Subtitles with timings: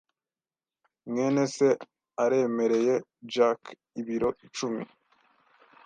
[1.09, 1.67] mwene se
[2.23, 2.93] aremereye
[3.33, 3.61] Jack
[3.99, 4.83] ibiro icumi.